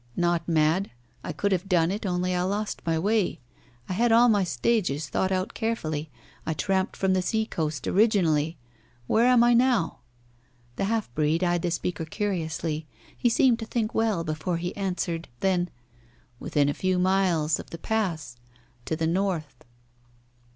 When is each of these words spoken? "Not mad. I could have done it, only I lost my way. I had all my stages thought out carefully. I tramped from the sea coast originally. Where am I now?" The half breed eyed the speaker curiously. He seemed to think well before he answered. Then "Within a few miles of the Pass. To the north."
"Not 0.15 0.47
mad. 0.49 0.89
I 1.23 1.31
could 1.31 1.51
have 1.51 1.69
done 1.69 1.91
it, 1.91 2.07
only 2.07 2.33
I 2.33 2.41
lost 2.41 2.81
my 2.87 2.97
way. 2.97 3.39
I 3.87 3.93
had 3.93 4.11
all 4.11 4.29
my 4.29 4.43
stages 4.43 5.07
thought 5.07 5.31
out 5.31 5.53
carefully. 5.53 6.09
I 6.43 6.53
tramped 6.55 6.95
from 6.95 7.13
the 7.13 7.21
sea 7.21 7.45
coast 7.45 7.85
originally. 7.87 8.57
Where 9.05 9.27
am 9.27 9.43
I 9.43 9.53
now?" 9.53 9.99
The 10.77 10.85
half 10.85 11.13
breed 11.13 11.43
eyed 11.43 11.61
the 11.61 11.69
speaker 11.69 12.05
curiously. 12.05 12.87
He 13.15 13.29
seemed 13.29 13.59
to 13.59 13.65
think 13.67 13.93
well 13.93 14.23
before 14.23 14.57
he 14.57 14.75
answered. 14.75 15.27
Then 15.41 15.69
"Within 16.39 16.67
a 16.67 16.73
few 16.73 16.97
miles 16.97 17.59
of 17.59 17.69
the 17.69 17.77
Pass. 17.77 18.37
To 18.85 18.95
the 18.95 19.05
north." 19.05 19.63